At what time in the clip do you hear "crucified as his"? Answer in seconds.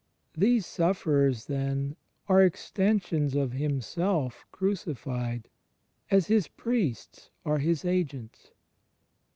4.51-6.47